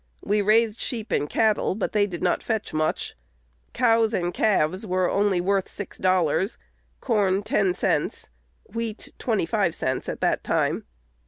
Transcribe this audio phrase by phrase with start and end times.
[0.23, 3.15] We raised sheep and cattle, but they did not fetch much.
[3.71, 6.57] Cows and calves were only worth six dollars;
[6.99, 8.27] corn, ten cents;
[8.65, 10.85] wheat, twenty five cents at that time."